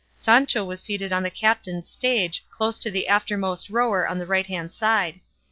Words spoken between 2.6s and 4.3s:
to the aftermost rower on the